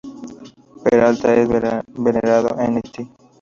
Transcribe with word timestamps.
Peralta 0.83 1.35
es 1.35 1.47
venerado 1.47 2.59
en 2.59 2.77
Haití. 2.77 3.07